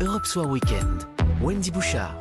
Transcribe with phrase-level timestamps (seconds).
[0.00, 1.08] Europe Soir Weekend.
[1.42, 2.14] Wendy Bouchard.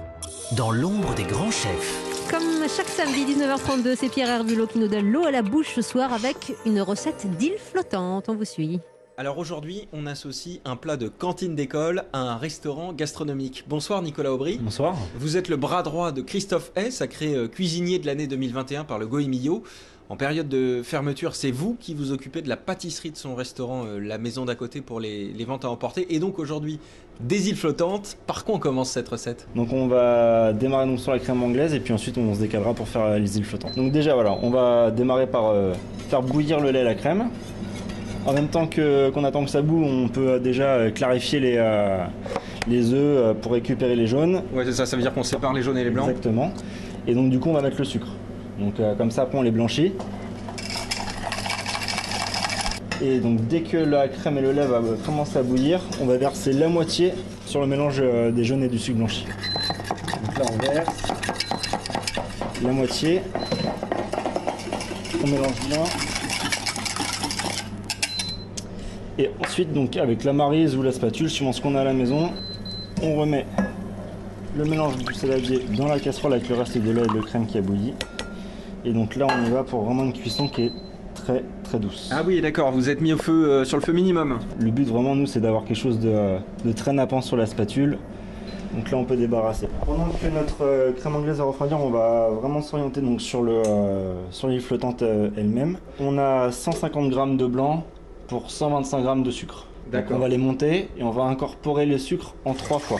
[0.53, 2.27] Dans l'ombre des grands chefs.
[2.27, 5.83] Comme chaque samedi 19h32, c'est Pierre Herbulot qui nous donne l'eau à la bouche ce
[5.83, 8.29] soir avec une recette d'île flottante.
[8.29, 8.79] On vous suit.
[9.19, 13.63] Alors aujourd'hui, on associe un plat de cantine d'école à un restaurant gastronomique.
[13.67, 14.59] Bonsoir Nicolas Aubry.
[14.61, 14.95] Bonsoir.
[15.17, 18.99] Vous êtes le bras droit de Christophe Hay, sacré euh, cuisinier de l'année 2021 par
[18.99, 19.63] le Goemio.
[20.09, 23.85] En période de fermeture, c'est vous qui vous occupez de la pâtisserie de son restaurant,
[23.87, 26.13] euh, la maison d'à côté pour les, les ventes à emporter.
[26.13, 26.79] Et donc aujourd'hui,
[27.19, 28.17] des îles flottantes.
[28.27, 29.47] Par quoi on commence cette recette?
[29.55, 32.73] Donc on va démarrer donc sur la crème anglaise et puis ensuite on se décalera
[32.73, 33.75] pour faire euh, les îles flottantes.
[33.75, 35.73] Donc déjà voilà, on va démarrer par euh,
[36.09, 37.29] faire bouillir le lait et la crème.
[38.27, 41.55] En même temps qu'on attend que ça boue, on peut euh, déjà euh, clarifier les,
[41.57, 42.03] euh,
[42.67, 44.41] les œufs pour récupérer les jaunes.
[44.53, 46.09] Ouais, c'est ça, ça veut dire qu'on sépare les jaunes et les blancs.
[46.09, 46.51] Exactement.
[47.07, 48.09] Et donc du coup on va mettre le sucre.
[48.59, 49.93] Donc euh, comme ça après on les blanchit.
[53.01, 56.17] Et donc dès que la crème et le lait va commencer à bouillir, on va
[56.17, 57.13] verser la moitié
[57.45, 59.25] sur le mélange des jaunes et du sucre blanchi.
[60.25, 61.03] Donc là on verse
[62.61, 63.21] la moitié.
[65.23, 65.83] On mélange bien.
[69.19, 71.93] Et ensuite donc avec la marise ou la spatule, suivant ce qu'on a à la
[71.93, 72.29] maison,
[73.01, 73.45] on remet
[74.55, 77.45] le mélange du saladier dans la casserole avec le reste de lait et de crème
[77.45, 77.93] qui a bouilli.
[78.85, 80.71] Et donc là, on y va pour vraiment une cuisson qui est
[81.15, 82.09] très très douce.
[82.13, 84.39] Ah oui, d'accord, vous êtes mis au feu euh, sur le feu minimum.
[84.59, 87.97] Le but vraiment, nous, c'est d'avoir quelque chose de, de très nappant sur la spatule.
[88.73, 89.67] Donc là, on peut débarrasser.
[89.85, 93.63] Pendant que notre euh, crème anglaise va refroidir, on va vraiment s'orienter donc sur le
[93.65, 95.77] euh, sur flottante euh, elle-même.
[95.99, 97.83] On a 150 g de blanc
[98.27, 99.65] pour 125 g de sucre.
[99.85, 100.17] Donc D'accord.
[100.17, 102.99] on va les monter et on va incorporer le sucre en trois fois.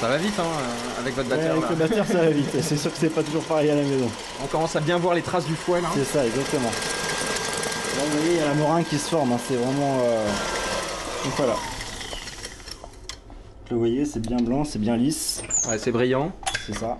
[0.00, 1.52] Ça va vite, hein, euh, avec votre Ouais, batteur.
[1.52, 1.68] avec là.
[1.70, 2.48] le batteur, ça va vite.
[2.60, 4.08] C'est sûr que c'est pas toujours pareil à la maison.
[4.42, 5.88] On commence à bien voir les traces du fouet là.
[5.94, 6.68] C'est ça, exactement.
[6.68, 9.98] Là, vous voyez, il y a la meringue qui se forme, hein, c'est vraiment...
[10.04, 10.26] euh,
[11.24, 11.52] Donc voilà.
[11.54, 11.60] Donc,
[13.70, 16.32] Vous voyez, c'est bien blanc, c'est bien lisse, Ouais, c'est brillant.
[16.66, 16.98] c'est ça.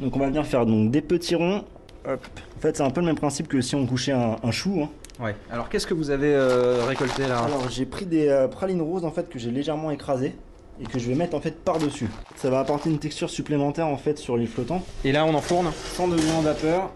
[0.00, 1.64] Donc on va bien faire donc, des petits ronds.
[2.08, 2.26] Hop.
[2.56, 4.80] En fait, c'est un peu le même principe que si on couchait un, un chou.
[4.82, 4.88] hein.
[5.20, 5.34] Ouais.
[5.50, 7.38] Alors qu'est-ce que vous avez euh, récolté là?
[7.38, 10.34] Alors j'ai pris des euh, pralines roses en fait que j'ai légèrement écrasées
[10.80, 12.08] et que je vais mettre en fait par-dessus.
[12.36, 14.84] Ça va apporter une texture supplémentaire en fait sur l'île flottante.
[15.04, 15.70] Et là, on enfourne.
[15.94, 16.90] 100 degrés en vapeur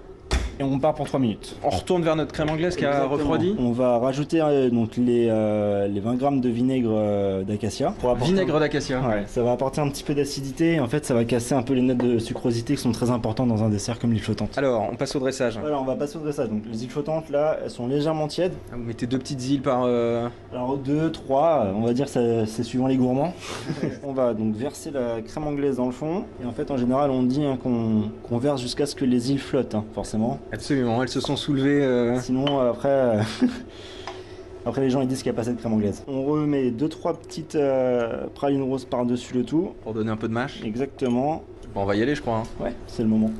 [0.60, 1.56] et on part pour 3 minutes.
[1.64, 3.14] On retourne vers notre crème anglaise qui a Exactement.
[3.16, 3.54] refroidi.
[3.58, 7.94] On va rajouter euh, donc les, euh, les 20 grammes de vinaigre euh, d'acacia.
[7.98, 9.00] pour apporter- Vinaigre d'acacia.
[9.00, 11.62] Ouais, ça va apporter un petit peu d'acidité et en fait ça va casser un
[11.62, 14.56] peu les notes de sucrosité qui sont très importantes dans un dessert comme l'île flottante.
[14.58, 15.58] Alors, on passe au dressage.
[15.58, 16.50] Voilà, on va passer au dressage.
[16.50, 18.52] Donc les îles flottantes là, elles sont légèrement tièdes.
[18.70, 19.84] Ah, Vous mettez deux petites îles par.
[19.86, 23.32] euh, Alors 2, 3, on va dire que ça- c'est suivant les gourmands.
[24.04, 27.10] on va donc verser la crème anglaise dans le fond et en fait en général
[27.10, 30.38] on dit hein, qu'on qu'on verse jusqu'à ce que les îles flottent hein, forcément.
[30.52, 31.82] Absolument, elles se sont soulevées.
[31.84, 33.22] euh, Sinon, euh, après, euh,
[34.66, 36.02] après les gens ils disent qu'il n'y a pas assez de crème anglaise.
[36.08, 39.74] On remet 2-3 petites euh, pralines roses par-dessus le tout.
[39.82, 40.60] pour donner un peu de mâche.
[40.64, 41.44] Exactement.
[41.74, 42.38] Bon, on va y aller, je crois.
[42.38, 42.42] hein.
[42.64, 43.30] Ouais, c'est le moment.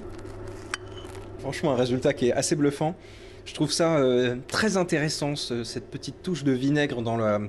[1.40, 2.94] Franchement, un résultat qui est assez bluffant.
[3.46, 7.40] Je trouve ça euh, très intéressant, ce- cette petite touche de vinaigre dans la,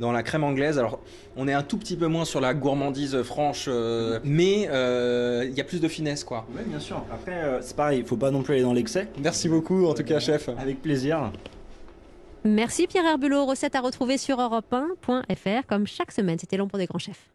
[0.00, 0.78] dans la crème anglaise.
[0.78, 0.98] Alors,
[1.36, 5.56] on est un tout petit peu moins sur la gourmandise franche, euh, mais euh, il
[5.56, 6.46] y a plus de finesse, quoi.
[6.56, 7.04] Oui, bien sûr.
[7.12, 9.06] Après, euh, c'est pareil, il faut pas non plus aller dans l'excès.
[9.22, 10.48] Merci beaucoup, en tout cas, chef.
[10.58, 11.30] Avec plaisir.
[12.42, 13.44] Merci Pierre Herbulot.
[13.44, 16.38] Recette à retrouver sur europe1.fr comme chaque semaine.
[16.38, 17.28] C'était l'ombre des grands chefs.